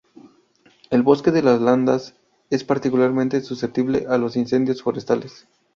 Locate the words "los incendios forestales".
4.17-5.45